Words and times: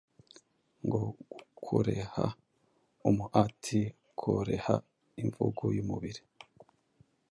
nko 0.85 1.01
gukoreha 1.33 2.23
umuati 3.09 3.81
Koreha 4.19 4.75
imvugo 5.21 5.63
yumubiri 5.77 6.21